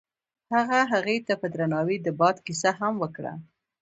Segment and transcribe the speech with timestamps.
[0.53, 3.33] هغه هغې ته په درناوي د باد کیسه هم وکړه.